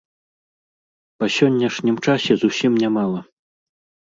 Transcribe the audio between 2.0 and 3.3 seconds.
часе зусім не мала.